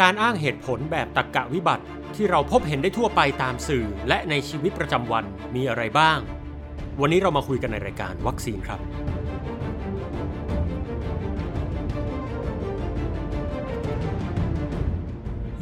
[0.00, 1.84] การอ้างเหตุผลแบบตรรกะวิบัติ
[2.14, 5.24] ที่เราพบเห็นได้ทั่วไปตามสื่อ และในชีวิตประจำวัน
[5.54, 6.18] มีอะไรบ้าง
[7.00, 8.80] วันนี้เรามาคุยกันในรายการวัคซีนครับ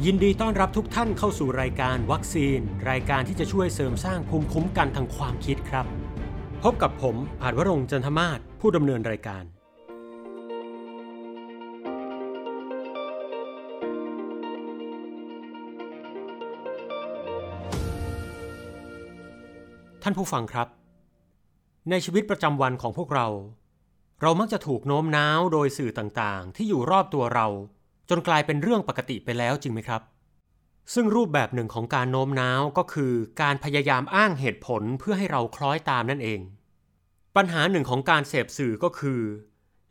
[0.05, 2.59] ยินดีต้อนรับทุกท่านเข้าสู่รายการวัคซีน
[2.89, 5.85] รายการที่จะช่วยเสริมสร้างภูมิคุ้มกันทางความคิดครับ
[6.63, 9.43] พบกับผมอาจวรงจันทมาศผู้ดำเนินรายการ
[20.05, 20.67] ท่านผู้ฟังครับ
[21.89, 23.27] ในชีวิตประจำวันของพวกเรา
[24.21, 27.47] เรามักจะถูกโน้มน้าวโดยสื่อต่างๆ ที่อยู่รอบตัวเรา
[28.09, 30.01] จนกลายเป็นเรื่องปกติไปแล้วจริงไหมครับ
[30.93, 36.39] ซึ่งรูปแบบหนึ่งของการโน้มน้าวก็คือการพยายามอ้างเหตุผลเพื่อให้เราคล้อยตามนั่นเอง
[37.35, 39.21] ปัญหาหนึ่งของการเสพสื่อก็คือ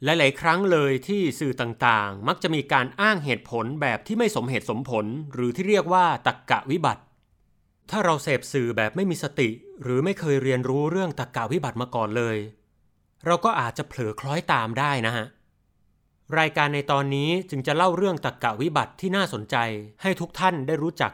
[0.05, 7.03] หลาย ๆ ครั้งเลยที่สื่อต่างๆ มักจะมีการอ้างเหตุผลแบบที่ไม่สมเหตุสมผล หรือที่เรียกว่าตักกะวิบัติ
[7.95, 9.49] ถ้าเราเสพสื่อแบบไม่มีสติ
[9.83, 12.37] หรือไม่เคยเรียนรู้เรื่องตักกะวิบัติมาก่อนเลย
[13.27, 15.27] เราก็อาจจะเผลอคล้อยตามได้นะฮะ
[16.39, 19.57] รายการในตอนนี้จึงจะเล่าเรื่องตักกะวิบัติที่น่าสนใจ
[20.03, 21.13] ให้ทุกท่านได้รู้จัก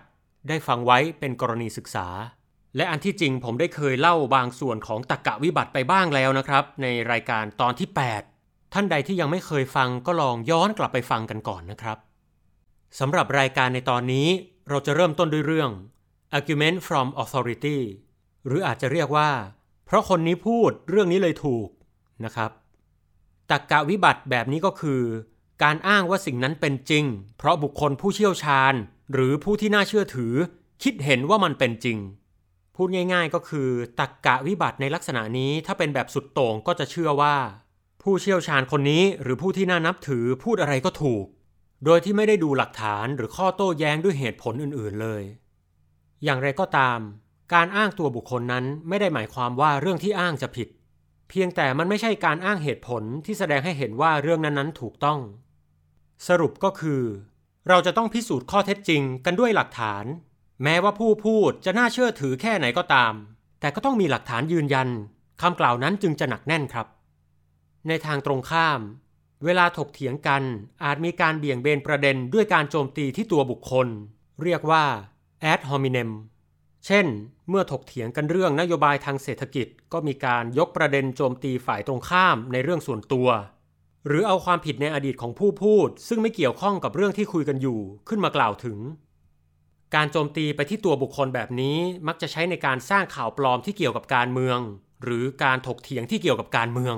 [0.48, 2.06] ได้ฟังไว้เป็นกรณีศึกษา
[2.76, 7.88] และอันที่จริงผมได้เคยเล่าบางส่วนของตักกะวิบัติไปบ้างแล้วนะครับ ในรายการตอนที่
[8.30, 11.98] 8 ท่านใดที่ยังไม่เคยฟังก็ลองย้อนกลับไปฟังกันก่อนนะครับ
[12.98, 14.28] สำหรับรายการในตอนนี้
[14.68, 15.70] เราจะเริ่มต้นด้วยเรื่อง
[16.36, 17.78] argument from authority
[18.46, 19.30] หรืออาจจะเรียกว่า
[19.86, 21.68] เพราะคนนี้พูดเรื่องนี้เลยถูก
[22.24, 22.50] นะครับ
[23.50, 25.02] ตักกะวิบัติแบบนี้ก็คือ
[25.62, 27.04] การอ้างว่าสิ่งนั้นเป็นจริง
[27.38, 28.74] เพราะบุคคลผู้เชี่ยวชาญ
[29.12, 30.34] หรือผู้ที่น่าเชื่อถือ
[30.82, 31.98] คิดเห็นว่ามันเป็นจริง
[32.76, 33.68] พูดง่าย ๆ ก็คือ
[34.00, 37.36] ตักกะวิบัติในลักษณะนี้ถ้าเป็นแบบสุดโต่งก็จะเชื่อว่า
[38.02, 41.24] ผู้เชี่ยวชาญคนนี้หรือผู้ที่น่านับถือพูดอะไรก็ถูก
[41.84, 45.22] โดยที่ไม่ได้ดูหลักฐานหรือข้อโต้แย้งด้วยเหตุผลอื่น ๆ เลย
[46.24, 46.98] อย่างไรก็ตาม
[47.54, 50.68] การอ้างตัวบุคคลนั้นไม่ได้หมายความว่าเรื่องที่อ้างจะผิด
[51.28, 55.20] เพียงแต่มันไม่ใช่การอ้างเหตุผลที่แสดงให้เห็นว่าเรื่องนั้นๆ ถูกต้อง
[56.28, 57.02] สรุปก็คือ
[57.68, 60.04] เราจะต้องพิสูจน์ข้อเท็จจริงกันด้วยหลักฐาน
[60.62, 63.12] แม้ว่าผู้พูดจะน่าเชื่อถือแค่ไหนก็ตาม
[63.60, 64.88] แต่ก็ต้องมีหลักฐานยืนยัน
[65.42, 66.86] คำกล่าวนั้นจึงจะหนักแน่นครับ
[67.88, 68.80] ในทางตรงข้าม
[69.44, 70.42] เวลาถกเถียงกัน
[70.84, 73.88] อาจมีการเบี่ยงเบนประเด็นด้วยการโจมตีที่ตัวบุคคล
[74.42, 74.84] เรียกว่า
[75.52, 76.10] ad hominem
[76.86, 77.06] เช่น
[77.48, 83.28] เมื่อถกเถียงกันเรื่องนโยบายทางเศรษฐกิจ ก็มีการยกประเด็นโจมตีฝ่ายตรงข้ามในเรื่องส่วนตัว
[84.06, 88.78] หรือเอาความผิดในอดีตของผู้พูด ซึ่งไม่เกี่ยวข้องกับเรื่องที่คุยกันอยู่ขึ้นมากล่าวถึง
[89.94, 91.76] การโจมตีไปที่ตัวบุคคลแบบนี้
[92.06, 94.58] มักจะใช้ในการสร้างข่าวปลอมที่เกี่ยวกับการเมือง
[95.04, 96.96] หรือการถกเถียงที่เกี่ยวกับการเมือง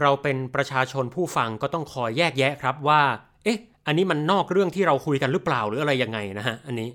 [0.00, 3.02] เราเป็นประชาชนผู้ฟังก็ต้องคอยแยกแยะครับว่า
[3.44, 6.88] เอ๊ะ อันนี้มันนอกเรื่องที่เราคุยกันหรือเปล่าหรืออะไรยังไงนะฮะอันนี้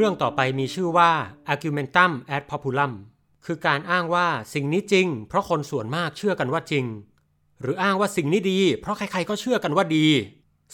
[0.00, 1.10] รื่องต่อไปมีชื่อว่า
[1.52, 2.92] argumentum ad populum
[3.46, 6.84] คือการอ้างว่าสิ่งนี้จริง เพราะคนส่วนมากเชื่อกันว่าจริง
[7.62, 10.06] หรืออ้างว่าสิ่งนี้ดี เพราะใครๆก็เชื่อกันว่าดี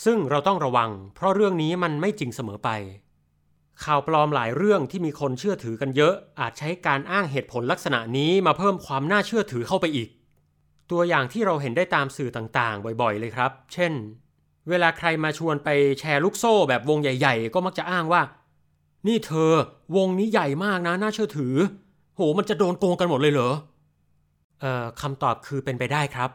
[0.04, 2.70] ซึ่งเราต้องระวัง เพราะเรื่องนี้มันไม่จริงเสมอไป
[3.84, 10.08] ข่าวปลอมหลายเรื่องที่มีคนเชื่อถือกันเยอะ อาจใช้การอ้างเหตุผลลักษณะนี้มาเพิ่มความน่าเชื่อถือเข้าไปอีก
[10.90, 13.92] ตัวอย่างที่เราเห็นได้ตามสื่อต่างๆ บ่อยๆ เลยครับ เช่น
[14.68, 15.68] เวลาใครมาชวนไป
[16.00, 18.22] แชร์ลูกโซ่แบบวงใหญ่ ๆ ก็มักจะอ้างว่า
[19.06, 19.52] นี่เธอ
[19.96, 21.54] วงนี้ใหญ่มากนะ น่าเชื่อถือ
[22.16, 23.52] โหมันจะโดนโกงกันหมดเลยเหรอ
[24.60, 26.30] เอ่อคำตอบคือเป็นไปได้ครับ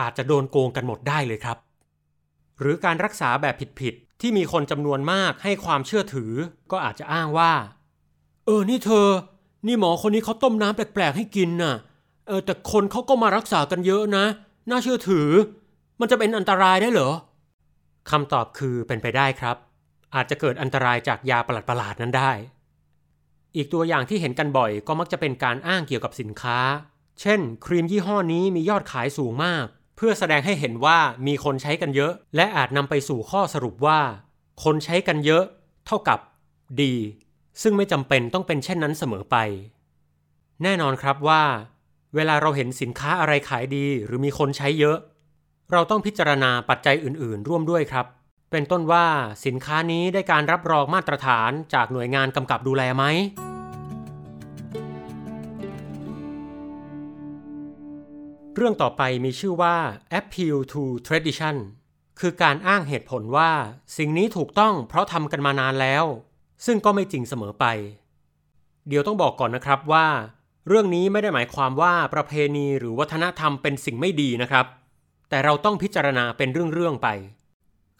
[0.00, 1.56] อาจจะโดนโกงกันหมดได้เลยครับ
[2.60, 6.32] หรือการรักษาแบบผิดๆที่มีคนจำนวนมากให้ความเชื่อถือ
[6.70, 7.52] ก็อาจจะอ้างว่า
[8.46, 9.08] เออนี่เธอ
[9.66, 11.76] นี่หมอคนนี้เขาต้มน้ำแปลกๆให้กินน่ะ
[12.28, 14.24] เออแต่คนเขาก็มารักษากันเยอะนะ
[14.70, 15.28] น่าเชื่อถือ
[16.00, 17.10] มันจะเป็นอันตรายได้เหรอ
[18.10, 19.56] คำตอบคือเป็นไปได้ครับ
[20.14, 22.32] อาจจะเกิดอันตรายจากยาประหลาดๆนั้นได้
[23.56, 26.58] อีกตัวอย่างที่เห็นกันบ่อยก็มักจะเป็นการอ้างเกี่ยวกับสินค้า
[27.20, 29.64] เช่น ครีมยี่ห้อนี้มียอดขายสูงมาก
[29.96, 34.00] เพื่อแสดงให้เห็นว่ามีคนใช้กันเยอะ และอาจนำไปสู่ข้อสรุปว่า
[34.64, 35.44] คนใช้กันเยอะ
[35.86, 36.18] เท่ากับ
[36.80, 36.94] ดี
[37.62, 39.36] ซึ่งไม่จำเป็นต้องเป็นเช่นนั้นเสมอไป
[40.62, 41.42] แน่นอนครับว่า
[42.14, 44.98] เวลาเราเห็นสินค้าอะไรขายดี หรือมีคนใช้เยอะ
[45.72, 48.06] เราต้องพิจารณาปัจจัยอื่น ๆ ร่วมด้วยครับ
[48.52, 49.06] เป็นต้นว่า
[49.46, 53.04] สินค้านี้ได้การรับรองมาตรฐานจากหน่วยงานกำกับดูแลไหม
[58.56, 59.76] เรื่องต่อไปมีชื่อว่า
[60.18, 61.56] appeal to tradition
[62.20, 63.50] คือการอ้างเหตุผลว่า
[63.98, 66.04] สิ่งนี้ถูกต้องเพราะทำกันมานานแล้ว
[66.66, 67.64] ซึ่งก็ไม่จริงเสมอไป
[68.88, 70.06] เดี๋ยวต้องบอกก่อนนะครับว่า
[70.68, 74.66] เรื่องนี้ไม่ได้หมายความว่าประเพณีหรือวัฒนธรรมเป็นสิ่งไม่ดีนะครับ
[75.28, 77.08] แต่เราต้องพิจารณาเป็นเรื่องๆไป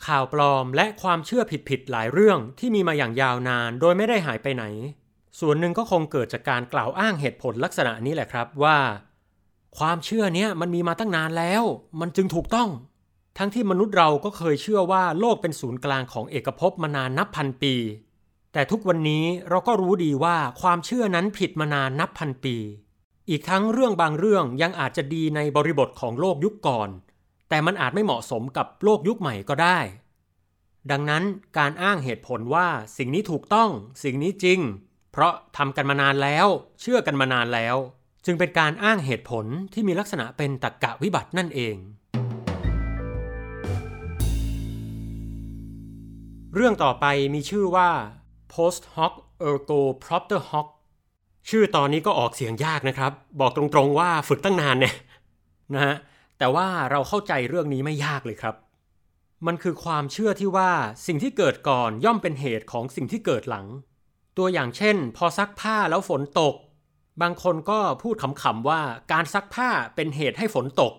[0.06, 4.64] ข่าวปลอมและความเชื่อผิดๆหลายเรื่องที่มีมาอย่างยาวนานโดยไม่ได้หายไปไหน
[5.40, 8.78] ส่วนหนึ่งก็คงเกิดจากการกล่าวอ้างเหตุผลลักษณะนี้แหละครับว่า
[9.78, 11.62] ความเชื่อเนี้ยมันมีมาตั้งนานแล้ว
[12.00, 12.68] มันจึงถูกต้อง
[13.38, 17.74] ทั้งที่มนุษย์เราก็เคยเชื่อว่าโลกเป็นศูนย์กลางของเอกภพมานานนับพันปี
[18.52, 22.56] แต่ทุกวันนี้เราก็รู้ดีว่าความเชื่อนั้นผิดมานานนับพันปี
[23.30, 26.88] อีกทั้งเรื่องบางเรื่องยังอาจจะดีในบริบทของโลกยุคก่อน
[27.52, 29.78] แต่มันอาจไม่เหมาะสมกับโลกยุคใหม่ก็ได้
[30.90, 31.22] ดังนั้น
[31.58, 32.68] การอ้างเหตุผลว่า
[32.98, 33.70] สิ่งนี้ถูกต้อง
[34.04, 34.60] สิ่งนี้จริง
[35.12, 36.46] เพราะทำกันมานานแล้ว
[36.80, 37.76] เชื่อกันมานานแล้ว
[38.26, 41.76] จึงเป็นการอ้างเหตุผลที่มีลักษณะเป็นตรรกะวิบัตินั่นเอง
[46.54, 47.90] เรื่องต่อไปมีชื่อว่า
[48.52, 49.12] post hoc
[49.48, 50.66] ergo propter hoc
[51.50, 54.94] ชื่อตอนนี้ก็ออกเสียงยากนะครับ บอกตรงๆว่าฝึกตั้งนานเนี่ย
[55.74, 55.96] นะฮะ
[56.42, 58.54] แต่ว่าเราเข้าใจเรื่องนี้ไม่ยากเลยครับ
[59.46, 60.70] มันคือความเชื่อที่ว่า
[61.06, 63.66] สิ่งที่เกิดก่อนย่อมเป็นเหตุของสิ่งที่เกิดหลัง
[64.38, 66.54] ตัวอย่างเช่น พอซักผ้าแล้วฝนตก
[67.22, 68.80] บางคนก็พูดขำๆว่า
[69.12, 70.92] การซักผ้าเป็นเหตุให้ฝนตก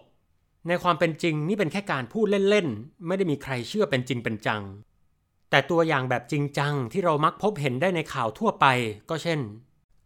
[0.67, 4.61] ในความเป็นจริงนี่เป็นแค่การพูดเล่นๆ ไม่ได้มีใครเชื่อเป็นจริงเป็นจัง
[5.49, 8.65] แต่ตัวอย่างแบบจริงจังที่เรามักพบเห็นได้ในข่าวทั่วไป
[9.09, 9.39] ก็เช่น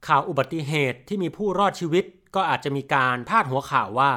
[0.07, 2.05] ข่าวอุบัติเหตุที่มีผู้รอดชีวิต
[2.35, 4.11] ก็อาจจะมีการพาดหัวข่าวว่า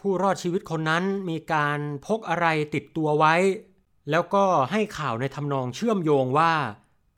[0.00, 3.34] ผู้รอดชีวิตคนนั้นมีการพกอะไรติดตัวไว้
[4.10, 6.52] แล้วก็ให้ข่าวในทำนองเชื่อมโยงว่า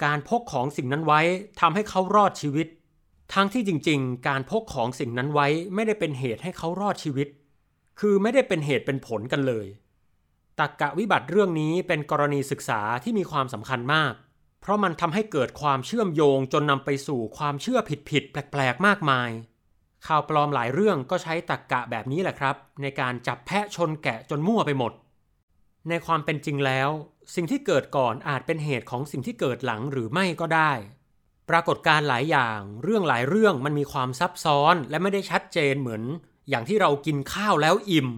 [0.04, 1.20] การพกของสิ่งนั้นไว้
[1.60, 2.66] ทำให้เขารอดชีวิต
[3.34, 7.28] ทั้งที่จริงๆ การพกของสิ่งนั้นไว้ไม่ได้เป็นเหตุให้เขารอดชีวิต
[8.00, 9.66] คือไม่ได้เป็นเหตุเป็นผลกันเลย
[10.58, 14.12] ตรกกะวิบัติเรื่องนี้เป็นกรณีศึกษาที่มีความสำคัญมาก
[14.60, 17.78] เพราะมันทำให้เกิดความเชื่อมโยงจนนำไปสู่ความเชื่อ
[18.10, 19.30] ผิดๆแปลกๆ มากมาย
[20.06, 24.92] ข่าวปลอมหลายเรื่องก็ใช้ตรกกะแบบนี้แหละครับ ในการจับแพะชนแกะจนมั่วไปหมด
[25.88, 26.90] ในความเป็นจริงแล้ว
[27.34, 30.72] สิ่งที่เกิดก่อนอาจเป็นเหตุของสิ่งที่เกิดหลังหรือไม่ก็ได้
[31.50, 36.02] ปรากฏการหลายอย่าง เรื่องหลายเรื่องมันมีความซับซ้อนและไม่ได้ชัดเจนเหมือน
[36.48, 38.08] อย่างที่เรากินข้าวแล้วอิ่ม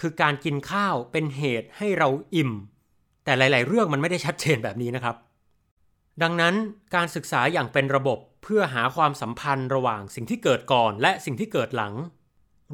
[0.00, 2.52] คือการกินข้าวเป็นเหตุให้เราอิ่ม
[3.24, 5.16] แต่หลาย ๆ เรื่องมันไม่ได้ชัดเจนแบบนี้นะครับ
[6.22, 6.54] ดังนั้น
[6.94, 11.94] การศึกษาอย่างเป็นระบบ เพื่อหาความสัมพันธ์ระหว่างสิ่งที่เกิดก่อนและสิ่งที่เกิดหลัง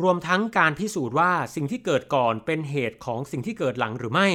[0.02, 4.28] รวมทั้งการพิสูจน์ว่าสิ่งที่เกิดก่อนเป็นเหตุของสิ่งที่เกิดหลังหรือไม่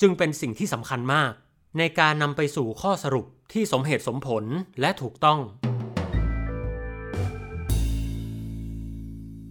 [0.00, 1.32] จึงเป็นสิ่งที่สำคัญมาก
[1.78, 4.44] ในการนำไปสู่ข้อสรุปที่สมเหตุสมผล
[4.80, 5.40] และถูกต้อง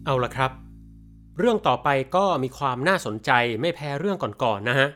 [0.06, 0.52] เอาละครับ
[1.40, 3.32] เรื่องต่อไปก็มีความน่าสนใจ
[3.62, 4.90] ไม่แพ้เรื่องก่อนๆนนะฮะ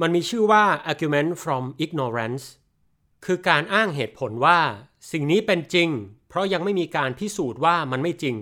[0.00, 2.44] มันมีชื่อว่า argument from ignorance
[3.24, 4.58] คือการอ้างเหตุผลว่า
[5.10, 5.88] สิ่งนี้เป็นจริง
[6.28, 8.36] เพราะยังไม่มีการพิสูจน์ว่ามันไม่จริง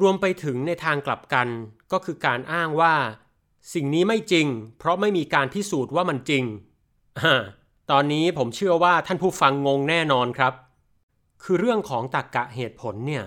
[0.00, 1.48] รวมไปถึงในทางกลับกัน
[1.92, 2.94] ก็คือการอ้างว่า
[3.74, 4.46] สิ่งนี้ไม่จริง
[4.78, 6.44] เพราะไม่มีการพิสูจน์ว่ามันจริง
[7.20, 7.24] อ
[7.90, 10.54] ตอนนี้ผมเชื่อว่าท่านผู้ฟังงงแน่นอนครับ
[11.42, 13.24] คือเรื่องของตรรกกะเหตุผลเนี่ย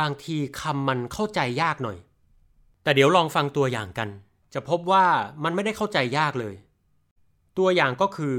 [0.00, 1.98] บางทีคำมันเข้าใจยากหน่อย
[2.82, 4.08] แต่เดี๋ยวลองฟังตัวอย่างกัน
[4.54, 5.06] จะพบว่า
[5.44, 6.54] มันไม่ได้เข้าใจยากเลย
[7.58, 8.36] ตัวอย่างก็คือ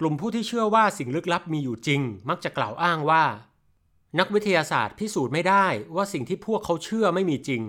[0.00, 3.24] กลุ่มผู้ที่เชื่อว่าสิ่งลึกลับมีอยู่จริง มักจะกล่าวอ้างว่า
[4.18, 5.66] นักวิทยาศาสตร์พิสูจน์ไม่ได้
[5.96, 7.62] ว่าสิ่งที่พวกเขาเชื่อไม่มีจริง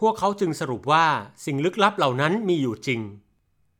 [0.00, 1.06] พวกเขาจึงสรุปว่า
[1.44, 3.00] สิ่งลึกลับเหล่านั้นมีอยู่จริง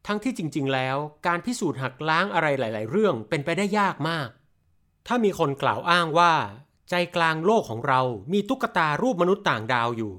[0.07, 0.97] ทั้งที่จริง ๆ แล้ว
[1.27, 4.29] การพิสูจน์หักล้างอะไรหลาย ๆ เรื่องเป็นไปได้ยากมาก
[5.07, 6.35] ถ้ามีคนกล่าวอ้างว่า
[6.91, 8.01] ใจกลางโลกของเรา
[8.33, 10.13] มีตุ๊กตารูปมนุษย์ต่างดาวอยู่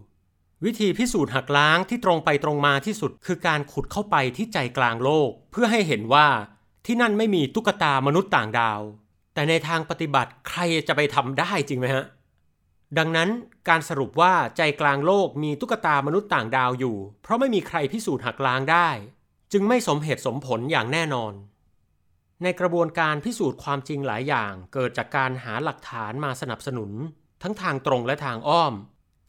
[0.65, 6.27] วิธีพิสูจน์หักล้างที่ตรงไปตรงมาที่สุด คือการขุดเข้าไปที่ใจกลางโลก เพื่อให้เห็นว่า
[6.91, 8.81] ที่นั่นไม่มีตุ๊กตามนุษย์ต่างดาว
[9.33, 12.05] แต่ในทางปฏิบัติใครจะไปทำได้จริงไหมฮะ
[12.97, 13.29] ดังนั้น
[13.69, 18.89] การสรุปว่าใจกลางโลกมีตุ๊กตามนุษย์ต่างดาวอยู่ เพราะไม่มีใครพิสูจน์หักล้างได้
[19.51, 21.33] จึงไม่สมเหตุสมผลอย่างแน่นอน
[22.43, 26.91] ในกระบวนการพิสูจน์ความจริงหลายอย่าง เกิดจากการหาหลักฐานมาสนับสนุน
[27.41, 28.73] ทั้งทางตรงและทางอ้อม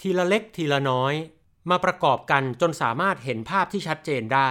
[0.01, 1.15] ทีละเล็กทีละน้อย
[1.71, 4.51] มาประกอบกันจนสามารถเห็นภาพที่ชัดเจนได้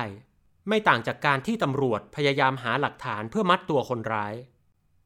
[0.67, 4.33] ไม่ต่างจากการที่ตำรวจพยายามหาหลักฐานเพื่อมัดตัวคนร้าย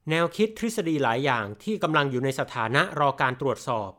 [0.10, 3.92] แนวคิดทฤษฎีหลายอย่างที่กำลังอยู่ในสถานะรอการตรวจสอบ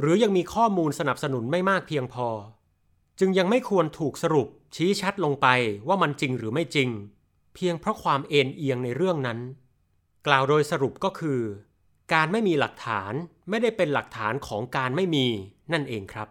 [0.00, 2.28] หรือยังมีข้อมูลสนับสนุนไม่มากเพียงพอ
[3.20, 5.46] จึงยังไม่ควรถูกสรุปชี้ชัดลงไป
[5.88, 6.90] ว่ามันจริงหรือไม่จริง
[7.54, 9.38] เพียงเพราะความเอ็นเอียงในเรื่องนั้น
[10.26, 11.40] กล่าวโดยสรุปก็คือ
[12.12, 13.12] การไม่มีหลักฐาน
[13.50, 15.26] ไม่ได้เป็นหลักฐานของการไม่มี
[15.72, 16.28] นั่นเองครับ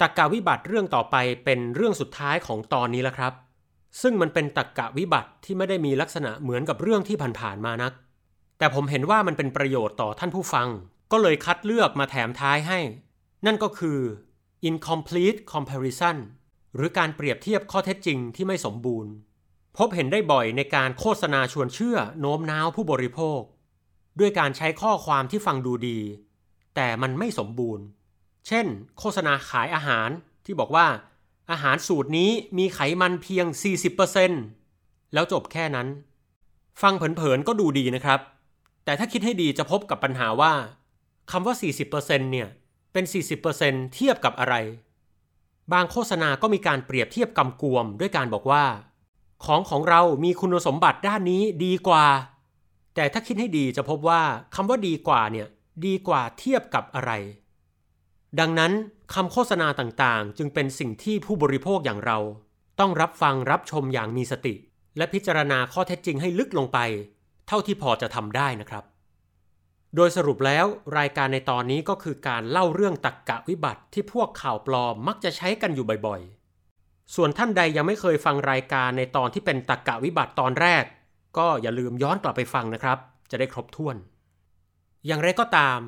[0.00, 3.32] ตรกกวิบัติเรื่องต่อไปเป็นเรื่องสุดท้ายของตอนนี้แล้วครับ
[4.02, 7.92] ซึ่งมันเป็นตรกกวิบัติที่ไม่ได้มีลักษณะเหมือนกับเรื่องที่ผ่านๆมานัก
[8.58, 10.68] แต่ผมเห็นว่ามันเป็นประโยชน์ต่อท่านผู้ฟัง
[11.12, 12.80] ก็เลยคัดเลือกมาแถมท้ายให้
[13.46, 13.98] นั่นก็คือ
[14.68, 16.16] incomplete comparison
[16.74, 19.12] หรือการเปรียบเทียบข้อเท็จจริงที่ไม่สมบูรณ์
[19.76, 23.40] พบเห็นได้บ่อยในการโฆษณาชวนเชื่อโน้มน้าวผู้บริโภค
[24.20, 25.98] ด้วยการใช้ข้อความที่ฟังดูดี
[26.74, 27.84] แต่มันไม่สมบูรณ์
[28.46, 28.66] เช่น
[28.98, 30.08] โฆษณาขายอาหาร
[30.44, 30.86] ที่บอกว่า
[31.50, 33.46] อาหารสูตรนี้มีไขมันเพียง
[34.30, 35.88] 40%แล้วจบแค่นั้น
[36.82, 38.20] ฟังเผินๆก็ดูดีนะครับ
[38.84, 40.52] แต่ถ้าคิดให้ดีจะพบกับปัญหาว่า
[41.30, 41.54] คำว่า
[41.88, 42.48] 40%เนี่ย
[42.92, 43.04] เป็น
[43.48, 44.54] 40%เทียบกับอะไร
[45.72, 48.64] บางโฆษณาก็มีการเปรียบเทียบกำกวม ด้วยการบอกว่า
[49.44, 52.06] ของของเรามีคุณสมบัติด้านนี้ดีกว่า
[52.94, 54.22] แต่ถ้าคิดให้ดีจะพบว่า
[54.54, 55.46] คำว่าดีกว่าเนี่ย
[55.86, 57.12] ดีกว่าเทียบกับอะไร
[58.40, 58.72] ดังนั้น
[59.14, 62.18] คำโฆษณาต่างๆ จึงเป็นสิ่งที่ผู้บริโภคอย่างเรา
[62.80, 64.54] ต้องรับฟังรับชมอย่างมีสติ
[64.96, 66.78] และพิจารณาข้อเท็จจริงให้ลึกลงไป
[67.48, 68.84] เท่าที่พอจะทำได้นะครับ
[69.96, 70.66] โดยสรุปแล้ว
[70.98, 80.84] รายการในตอนนี้ก็คือการเล่าเรื่องตักกะวิบัติที่พวกข่าวปลอมมักจะใช้กันอยู่บ่อยๆ ส่วนท่านใดยังไม่เคยฟังรายการในตอนที่เป็นตักกะวิบัติตอนแรก
[81.38, 82.98] ก็อย่าลืมย้อนกลับไปฟังนะครับ
[83.30, 83.96] จะได้ครบถ้วน
[85.06, 85.80] อย่างไรก็ตาม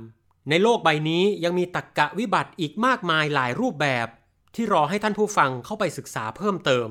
[0.49, 4.07] ในโลกใบนี้ยังมีตักกะวิบัติอีกมากมายหลายรูปแบบ
[4.55, 6.89] ที่รอให้ท่านผู้ฟังเข้าไปศึกษาเพิ่มเติม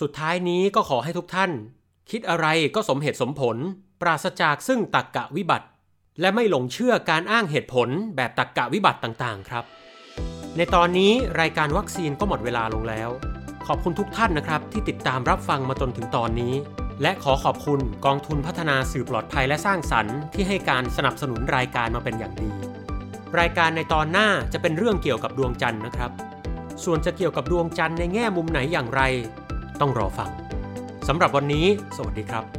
[0.00, 1.50] สุดท้ายนี้ก็ขอให้ทุกท่าน
[2.10, 3.56] คิดอะไรก็สมเหตุสมผล
[4.00, 5.68] ปราศจากซึ่งตักกะวิบัติ
[6.20, 9.64] และไม่หลงเชื่อการอ้างเหตุผลแบบตักกะวิบัติต่างๆ ครับ
[10.56, 13.10] ในตอนนี้รายการวัคซีนก็หมดเวลาลงแล้ว
[13.66, 16.54] ขอบคุณทุกท่านนะครับที่ติดตามรับฟังมาจนถึงตอนนี้
[17.02, 22.50] และขอขอบคุณกองทุนพัฒนาสื่อปลอดภัยและสร้างสรรค์ที่ให้การสนับสนุนรายการมาเป็นอย่างดี
[23.38, 26.10] รายการในตอนหน้าจะเป็นเรื่องเกี่ยวกับดวงจันทร์นะครับ
[26.84, 29.02] ส่วนจะเกี่ยวกับดวงจันทร์ในแง่มุมไหนอย่างไร
[29.80, 30.30] ต้องรอฟัง
[31.08, 32.57] สำหรับวันนี้ สวัสดีครับ